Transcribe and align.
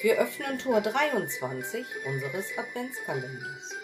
Wir 0.00 0.16
öffnen 0.16 0.60
Tor 0.60 0.80
23 0.80 1.84
unseres 2.06 2.46
Adventskalenders. 2.56 3.74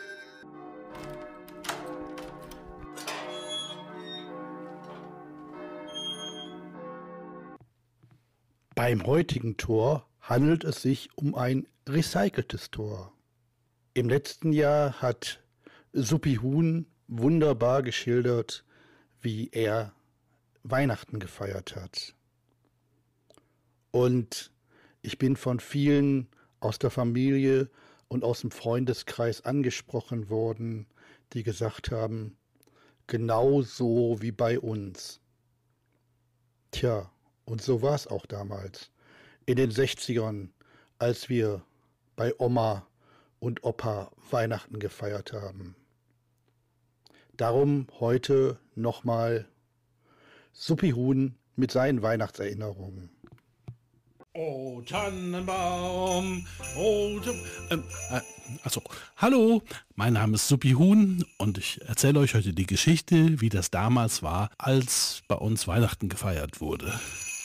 Beim 8.77 9.05
heutigen 9.05 9.57
Tor 9.57 10.09
handelt 10.21 10.63
es 10.63 10.83
sich 10.83 11.09
um 11.17 11.35
ein 11.35 11.67
recyceltes 11.89 12.71
Tor. 12.71 13.13
Im 13.95 14.09
letzten 14.09 14.53
Jahr 14.53 15.03
hat 15.03 15.43
Suppi 15.93 16.37
Huhn 16.37 16.87
wunderbar 17.09 17.83
geschildert, 17.83 18.65
wie 19.21 19.49
er 19.51 19.93
Weihnachten 20.63 21.19
gefeiert 21.19 21.75
hat. 21.75 22.15
Und 23.91 24.54
ich 25.05 25.19
bin 25.19 25.37
von 25.37 25.61
vielen 25.61 26.29
aus 26.61 26.79
der 26.79 26.91
Familie 26.91 27.69
und 28.09 28.25
aus 28.25 28.41
dem 28.41 28.51
Freundeskreis 28.51 29.45
angesprochen 29.45 30.31
worden, 30.31 30.87
die 31.35 31.43
gesagt 31.43 31.91
haben, 31.91 32.39
genau 33.07 33.61
so 33.61 34.23
wie 34.23 34.33
bei 34.33 34.59
uns. 34.59 35.21
Tja, 36.71 37.11
und 37.45 37.61
so 37.61 37.83
war 37.83 37.95
es 37.95 38.07
auch 38.07 38.25
damals, 38.25 38.91
in 39.45 39.57
den 39.57 39.71
60ern, 39.71 40.49
als 40.99 41.29
wir 41.29 41.63
bei 42.17 42.33
Oma 42.39 42.87
und 43.41 43.63
Opa 43.63 44.11
Weihnachten 44.31 44.79
gefeiert 44.79 45.35
haben. 45.35 45.77
Darum 47.37 47.89
heute 48.01 48.59
nochmal 48.75 49.47
Suppihuhn 50.53 51.37
mit 51.57 51.73
seinen 51.73 52.01
Weihnachtserinnerungen. 52.01 53.14
Oh 54.37 54.83
Tannenbaum, 54.85 56.45
oh 56.77 57.21
ähm, 57.71 57.85
äh, 58.11 58.21
also 58.65 58.83
hallo, 59.17 59.63
mein 59.95 60.15
Name 60.15 60.35
ist 60.35 60.49
Suppi 60.49 60.73
Huhn 60.73 61.25
und 61.39 61.57
ich 61.57 61.81
erzähle 61.83 62.19
euch 62.19 62.35
heute 62.35 62.53
die 62.53 62.67
Geschichte, 62.67 63.41
wie 63.41 63.49
das 63.49 63.71
damals 63.71 64.25
war, 64.25 64.51
als 64.59 65.23
bei 65.29 65.37
uns 65.37 65.69
Weihnachten 65.69 66.09
gefeiert 66.09 66.61
wurde. 66.61 66.99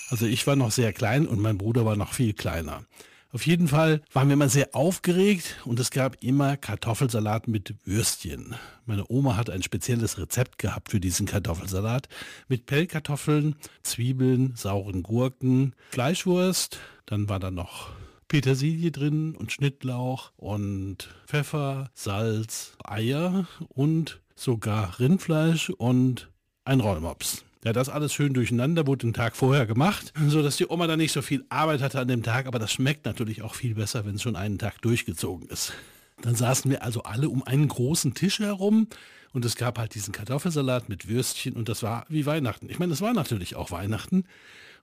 Also 0.10 0.26
ich 0.26 0.48
war 0.48 0.56
noch 0.56 0.72
sehr 0.72 0.92
klein 0.92 1.28
und 1.28 1.40
mein 1.40 1.60
Bruder 1.60 1.86
war 1.86 1.96
noch 1.96 2.14
viel 2.14 2.34
kleiner. 2.34 2.84
Auf 3.32 3.46
jeden 3.46 3.68
Fall 3.68 4.02
waren 4.12 4.28
wir 4.28 4.34
immer 4.34 4.50
sehr 4.50 4.74
aufgeregt 4.74 5.58
und 5.66 5.80
es 5.80 5.92
gab 5.92 6.18
immer 6.24 6.58
Kartoffelsalat 6.58 7.48
mit 7.48 7.76
Würstchen. 7.86 8.56
Meine 8.88 9.06
Oma 9.08 9.38
hat 9.38 9.52
ein 9.52 9.62
spezielles 9.62 10.18
Rezept 10.18 10.58
gehabt 10.58 10.90
für 10.90 11.00
diesen 11.00 11.28
Kartoffelsalat 11.28 12.10
mit 12.48 12.66
Pellkartoffeln, 12.66 13.56
Zwiebeln, 13.84 14.54
sauren 14.56 15.04
Gurken, 15.04 15.76
Fleischwurst, 15.92 16.80
dann 17.06 17.30
war 17.30 17.40
da 17.40 17.52
noch 17.52 17.90
Petersilie 18.30 18.90
drin 18.92 19.36
und 19.36 19.52
Schnittlauch 19.52 20.32
und 20.36 21.14
Pfeffer, 21.28 21.92
Salz, 21.94 22.78
Eier 22.84 23.48
und 23.68 24.22
sogar 24.36 25.00
Rindfleisch 25.00 25.70
und 25.70 26.32
ein 26.66 26.80
Rollmops. 26.80 27.46
Ja, 27.66 27.74
das 27.74 27.90
alles 27.90 28.14
schön 28.14 28.34
durcheinander, 28.34 28.88
wurde 28.88 29.06
den 29.06 29.14
Tag 29.14 29.36
vorher 29.36 29.66
gemacht, 29.66 30.14
so 30.28 30.42
dass 30.42 30.56
die 30.56 30.68
Oma 30.70 30.88
da 30.88 30.96
nicht 30.96 31.12
so 31.12 31.22
viel 31.22 31.44
Arbeit 31.50 31.82
hatte 31.82 32.00
an 32.00 32.08
dem 32.08 32.24
Tag, 32.24 32.48
aber 32.48 32.58
das 32.58 32.72
schmeckt 32.72 33.06
natürlich 33.06 33.42
auch 33.42 33.54
viel 33.54 33.76
besser, 33.76 34.06
wenn 34.06 34.16
es 34.16 34.22
schon 34.22 34.38
einen 34.38 34.58
Tag 34.58 34.82
durchgezogen 34.82 35.50
ist. 35.50 35.74
Dann 36.22 36.36
saßen 36.36 36.72
wir 36.72 36.84
also 36.84 37.04
alle 37.04 37.28
um 37.28 37.44
einen 37.44 37.68
großen 37.68 38.14
Tisch 38.14 38.40
herum 38.40 38.88
und 39.34 39.44
es 39.44 39.58
gab 39.58 39.78
halt 39.78 39.94
diesen 39.94 40.14
Kartoffelsalat 40.14 40.88
mit 40.88 41.10
Würstchen 41.10 41.54
und 41.54 41.68
das 41.68 41.84
war 41.84 42.06
wie 42.08 42.26
Weihnachten. 42.26 42.70
Ich 42.70 42.80
meine, 42.80 42.94
es 42.94 43.02
war 43.02 43.14
natürlich 43.14 43.58
auch 43.58 43.72
Weihnachten 43.72 44.24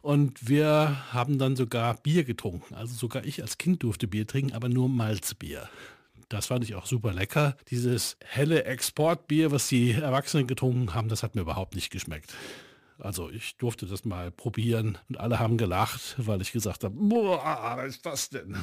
und 0.03 0.47
wir 0.47 0.99
haben 1.13 1.39
dann 1.39 1.57
sogar 1.57 1.95
Bier 1.95 2.25
getrunken. 2.25 2.75
Also 2.75 2.95
sogar 2.95 3.25
ich 3.25 3.41
als 3.41 3.57
Kind 3.57 3.85
durfte 3.85 4.07
Bier 4.07 4.27
trinken, 4.27 4.53
aber 4.53 4.69
nur 4.69 4.91
Malzbier. 4.91 5.67
Das 6.29 6.47
fand 6.47 6.65
ich 6.65 6.75
auch 6.75 6.87
super 6.87 7.15
lecker. 7.15 7.57
Dieses 7.71 8.19
helle 8.23 8.65
Exportbier, 8.65 9.51
was 9.51 9.69
die 9.69 9.93
Erwachsenen 9.93 10.47
getrunken 10.47 10.93
haben, 10.93 11.09
das 11.09 11.23
hat 11.23 11.35
mir 11.35 11.41
überhaupt 11.41 11.75
nicht 11.75 11.91
geschmeckt. 11.91 12.35
Also 12.99 13.31
ich 13.31 13.57
durfte 13.57 13.87
das 13.87 14.05
mal 14.05 14.31
probieren 14.31 14.99
und 15.09 15.19
alle 15.19 15.39
haben 15.39 15.59
gelacht, 15.59 16.15
weil 16.19 16.41
ich 16.41 16.53
gesagt 16.53 16.85
habe, 16.85 16.95
boah, 16.97 17.75
was 17.77 17.97
ist 17.97 18.07
das 18.07 18.31
denn? 18.31 18.57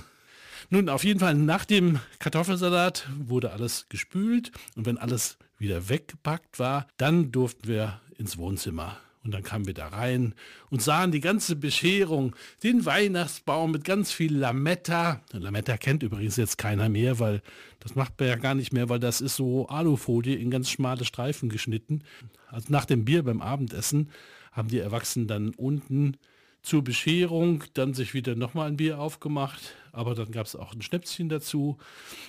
Nun, 0.69 0.89
auf 0.89 1.03
jeden 1.03 1.19
Fall 1.19 1.35
nach 1.35 1.66
dem 1.66 1.99
Kartoffelsalat 2.19 3.07
wurde 3.17 3.51
alles 3.51 3.88
gespült 3.89 4.51
und 4.75 4.85
wenn 4.85 4.97
alles 4.97 5.38
wieder 5.57 5.89
weggepackt 5.89 6.57
war, 6.59 6.88
dann 6.97 7.31
durften 7.31 7.67
wir 7.67 7.99
ins 8.17 8.38
Wohnzimmer. 8.38 8.97
Und 9.23 9.34
dann 9.34 9.44
kamen 9.44 9.66
wir 9.66 9.73
da 9.73 9.88
rein 9.88 10.35
und 10.69 10.81
sahen 10.81 11.11
die 11.11 11.22
ganze 11.22 11.56
Bescherung, 11.56 12.35
den 12.61 12.85
Weihnachtsbaum 12.85 13.72
mit 13.72 13.85
ganz 13.85 14.11
viel 14.11 14.35
Lametta. 14.35 15.22
Lametta 15.31 15.78
kennt 15.78 16.03
übrigens 16.03 16.35
jetzt 16.35 16.57
keiner 16.57 16.89
mehr, 16.89 17.19
weil 17.19 17.41
das 17.79 17.95
macht 17.95 18.19
man 18.19 18.28
ja 18.28 18.35
gar 18.35 18.53
nicht 18.53 18.73
mehr, 18.73 18.89
weil 18.89 19.00
das 19.00 19.22
ist 19.22 19.38
so 19.38 19.67
Alufolie 19.67 20.35
in 20.35 20.51
ganz 20.51 20.69
schmale 20.69 21.06
Streifen 21.06 21.47
geschnitten. 21.47 22.03
Also 22.47 22.67
nach 22.69 22.85
dem 22.85 23.06
Bier 23.06 23.23
beim 23.23 23.41
Abendessen 23.41 24.09
haben 24.51 24.67
die 24.67 24.79
Erwachsenen 24.79 25.28
dann 25.28 25.50
unten 25.51 26.17
zur 26.62 26.83
Bescherung 26.83 27.63
dann 27.73 27.94
sich 27.94 28.13
wieder 28.13 28.35
nochmal 28.35 28.69
ein 28.69 28.78
Bier 28.78 29.00
aufgemacht, 29.00 29.75
aber 29.91 30.16
dann 30.16 30.31
gab 30.31 30.45
es 30.45 30.56
auch 30.56 30.73
ein 30.73 30.81
Schnäpschen 30.81 31.29
dazu. 31.29 31.78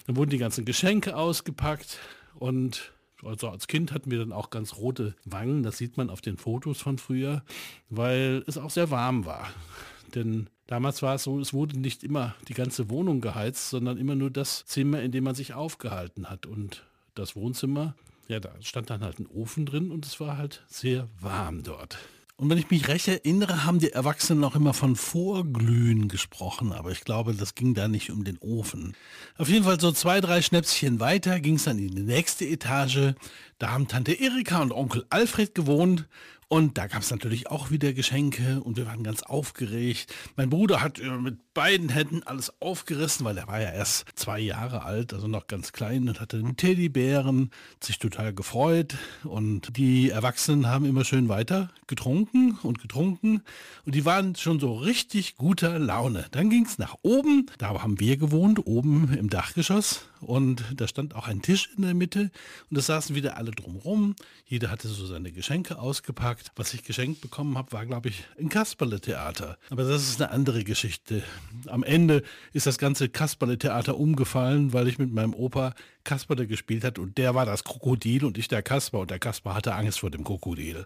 Dann 0.06 0.16
wurden 0.16 0.30
die 0.30 0.38
ganzen 0.38 0.64
Geschenke 0.64 1.16
ausgepackt 1.16 1.98
und 2.34 2.92
also 3.26 3.48
als 3.48 3.66
Kind 3.66 3.92
hatten 3.92 4.10
wir 4.10 4.18
dann 4.18 4.32
auch 4.32 4.50
ganz 4.50 4.76
rote 4.76 5.14
Wangen, 5.24 5.62
das 5.62 5.78
sieht 5.78 5.96
man 5.96 6.10
auf 6.10 6.20
den 6.20 6.36
Fotos 6.36 6.80
von 6.80 6.98
früher, 6.98 7.42
weil 7.90 8.44
es 8.46 8.58
auch 8.58 8.70
sehr 8.70 8.90
warm 8.90 9.24
war. 9.24 9.48
Denn 10.14 10.48
damals 10.66 11.02
war 11.02 11.16
es 11.16 11.24
so, 11.24 11.40
es 11.40 11.52
wurde 11.52 11.78
nicht 11.78 12.04
immer 12.04 12.34
die 12.48 12.54
ganze 12.54 12.88
Wohnung 12.90 13.20
geheizt, 13.20 13.70
sondern 13.70 13.98
immer 13.98 14.14
nur 14.14 14.30
das 14.30 14.64
Zimmer, 14.66 15.02
in 15.02 15.12
dem 15.12 15.24
man 15.24 15.34
sich 15.34 15.54
aufgehalten 15.54 16.30
hat. 16.30 16.46
Und 16.46 16.84
das 17.14 17.36
Wohnzimmer, 17.36 17.94
ja, 18.28 18.40
da 18.40 18.50
stand 18.60 18.90
dann 18.90 19.02
halt 19.02 19.18
ein 19.18 19.26
Ofen 19.26 19.66
drin 19.66 19.90
und 19.90 20.06
es 20.06 20.20
war 20.20 20.36
halt 20.36 20.62
sehr 20.68 21.08
warm 21.20 21.62
dort. 21.62 21.98
Und 22.36 22.50
wenn 22.50 22.58
ich 22.58 22.68
mich 22.68 22.88
recht 22.88 23.06
erinnere, 23.06 23.64
haben 23.64 23.78
die 23.78 23.92
Erwachsenen 23.92 24.42
auch 24.42 24.56
immer 24.56 24.74
von 24.74 24.96
Vorglühen 24.96 26.08
gesprochen, 26.08 26.72
aber 26.72 26.90
ich 26.90 27.04
glaube, 27.04 27.32
das 27.32 27.54
ging 27.54 27.74
da 27.74 27.86
nicht 27.86 28.10
um 28.10 28.24
den 28.24 28.38
Ofen. 28.38 28.96
Auf 29.38 29.48
jeden 29.48 29.64
Fall 29.64 29.78
so 29.78 29.92
zwei, 29.92 30.20
drei 30.20 30.42
Schnäpschen 30.42 30.98
weiter 30.98 31.38
ging 31.38 31.54
es 31.54 31.64
dann 31.64 31.78
in 31.78 31.94
die 31.94 32.02
nächste 32.02 32.44
Etage. 32.44 33.14
Da 33.58 33.70
haben 33.70 33.86
Tante 33.86 34.14
Erika 34.14 34.60
und 34.60 34.72
Onkel 34.72 35.06
Alfred 35.10 35.54
gewohnt 35.54 36.08
und 36.54 36.78
da 36.78 36.86
gab 36.86 37.02
es 37.02 37.10
natürlich 37.10 37.50
auch 37.50 37.72
wieder 37.72 37.92
Geschenke 37.92 38.60
und 38.62 38.76
wir 38.76 38.86
waren 38.86 39.02
ganz 39.02 39.24
aufgeregt. 39.24 40.14
Mein 40.36 40.50
Bruder 40.50 40.82
hat 40.82 41.00
äh, 41.00 41.10
mit 41.10 41.52
beiden 41.52 41.88
Händen 41.88 42.22
alles 42.22 42.52
aufgerissen, 42.62 43.26
weil 43.26 43.36
er 43.36 43.48
war 43.48 43.60
ja 43.60 43.72
erst 43.72 44.06
zwei 44.14 44.38
Jahre 44.38 44.84
alt, 44.84 45.12
also 45.12 45.26
noch 45.26 45.48
ganz 45.48 45.72
klein 45.72 46.08
und 46.08 46.20
hatte 46.20 46.36
einen 46.36 46.56
Teddybären, 46.56 47.50
sich 47.82 47.98
total 47.98 48.32
gefreut. 48.32 48.94
Und 49.24 49.76
die 49.76 50.10
Erwachsenen 50.10 50.68
haben 50.68 50.84
immer 50.84 51.04
schön 51.04 51.28
weiter 51.28 51.70
getrunken 51.88 52.56
und 52.62 52.80
getrunken 52.80 53.42
und 53.84 53.96
die 53.96 54.04
waren 54.04 54.36
schon 54.36 54.60
so 54.60 54.74
richtig 54.74 55.34
guter 55.34 55.80
Laune. 55.80 56.26
Dann 56.30 56.50
ging 56.50 56.66
es 56.66 56.78
nach 56.78 56.94
oben, 57.02 57.46
da 57.58 57.82
haben 57.82 57.98
wir 57.98 58.16
gewohnt, 58.16 58.64
oben 58.64 59.12
im 59.12 59.28
Dachgeschoss 59.28 60.06
und 60.24 60.64
da 60.74 60.88
stand 60.88 61.14
auch 61.14 61.28
ein 61.28 61.42
Tisch 61.42 61.70
in 61.76 61.82
der 61.82 61.94
Mitte 61.94 62.30
und 62.70 62.76
es 62.76 62.86
saßen 62.86 63.14
wieder 63.14 63.36
alle 63.36 63.50
drumrum. 63.50 64.16
Jeder 64.46 64.70
hatte 64.70 64.88
so 64.88 65.06
seine 65.06 65.32
Geschenke 65.32 65.78
ausgepackt. 65.78 66.52
Was 66.56 66.74
ich 66.74 66.84
geschenkt 66.84 67.20
bekommen 67.20 67.56
habe, 67.56 67.72
war, 67.72 67.86
glaube 67.86 68.08
ich, 68.08 68.24
ein 68.38 68.48
Kasperle-Theater. 68.48 69.58
Aber 69.70 69.84
das 69.84 70.08
ist 70.08 70.20
eine 70.20 70.30
andere 70.30 70.64
Geschichte. 70.64 71.22
Am 71.66 71.82
Ende 71.82 72.22
ist 72.52 72.66
das 72.66 72.78
ganze 72.78 73.08
Kasperle-Theater 73.08 73.96
umgefallen, 73.96 74.72
weil 74.72 74.88
ich 74.88 74.98
mit 74.98 75.12
meinem 75.12 75.34
Opa 75.34 75.74
Kasperle 76.04 76.46
gespielt 76.46 76.84
hat 76.84 76.98
und 76.98 77.16
der 77.18 77.34
war 77.34 77.46
das 77.46 77.64
Krokodil 77.64 78.24
und 78.24 78.38
ich 78.38 78.48
der 78.48 78.62
Kasper 78.62 79.00
und 79.00 79.10
der 79.10 79.18
Kasper 79.18 79.54
hatte 79.54 79.74
Angst 79.74 80.00
vor 80.00 80.10
dem 80.10 80.24
Krokodil. 80.24 80.84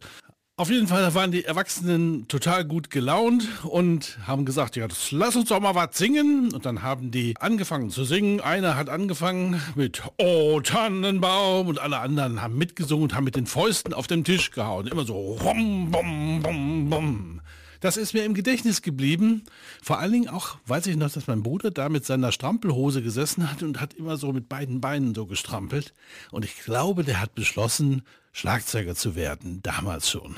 Auf 0.59 0.71
jeden 0.71 0.89
Fall 0.89 1.15
waren 1.15 1.31
die 1.31 1.45
Erwachsenen 1.45 2.27
total 2.27 2.65
gut 2.65 2.91
gelaunt 2.91 3.47
und 3.63 4.19
haben 4.27 4.45
gesagt, 4.45 4.75
ja, 4.75 4.89
das, 4.89 5.13
lass 5.13 5.37
uns 5.37 5.51
doch 5.51 5.61
mal 5.61 5.77
was 5.77 5.97
singen. 5.97 6.53
Und 6.53 6.67
dann 6.67 6.83
haben 6.83 7.13
die 7.13 7.37
angefangen 7.39 7.91
zu 7.91 8.03
singen. 8.03 8.41
Einer 8.41 8.75
hat 8.75 8.89
angefangen 8.89 9.63
mit 9.77 10.03
Oh 10.17 10.61
Tannenbaum 10.61 11.69
und 11.69 11.79
alle 11.79 12.01
anderen 12.01 12.43
haben 12.43 12.59
mitgesungen 12.59 13.05
und 13.05 13.15
haben 13.15 13.23
mit 13.23 13.37
den 13.37 13.47
Fäusten 13.47 13.95
auf 13.95 14.09
dem 14.09 14.25
Tisch 14.25 14.51
gehauen. 14.51 14.89
Immer 14.89 15.05
so 15.05 15.15
rum, 15.35 15.93
bum, 15.93 16.43
bum, 16.43 16.91
bum. 16.91 17.41
Das 17.81 17.97
ist 17.97 18.13
mir 18.13 18.25
im 18.25 18.35
Gedächtnis 18.35 18.83
geblieben. 18.83 19.45
Vor 19.83 19.99
allen 19.99 20.13
Dingen 20.13 20.29
auch, 20.29 20.57
weiß 20.67 20.87
ich 20.89 20.97
noch, 20.97 21.13
dass 21.13 21.29
mein 21.29 21.43
Bruder 21.43 21.71
da 21.71 21.89
mit 21.89 22.05
seiner 22.05 22.33
Strampelhose 22.33 23.03
gesessen 23.03 23.51
hat 23.51 23.63
und 23.63 23.81
hat 23.81 23.95
immer 23.95 24.17
so 24.17 24.33
mit 24.33 24.49
beiden 24.49 24.81
Beinen 24.81 25.15
so 25.15 25.27
gestrampelt. 25.27 25.95
Und 26.31 26.45
ich 26.45 26.59
glaube, 26.59 27.05
der 27.05 27.21
hat 27.21 27.35
beschlossen, 27.35 28.03
Schlagzeuger 28.33 28.95
zu 28.95 29.15
werden, 29.15 29.63
damals 29.63 30.11
schon. 30.11 30.37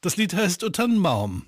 Das 0.00 0.16
Lied 0.16 0.34
heißt 0.34 0.64
O 0.64 0.68
Tannenbaum. 0.68 1.46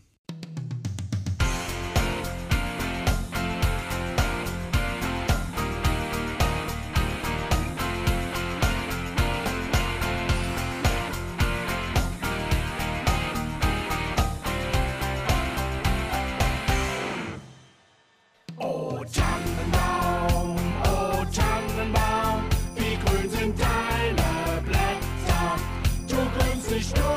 Stone. 26.87 27.16